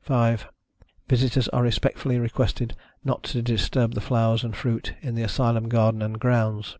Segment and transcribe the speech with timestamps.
[0.00, 0.48] 5.
[1.06, 6.00] Visitors are respectfully requested not to disturb the flowers and fruit in the Asylum garden
[6.00, 6.78] and grounds.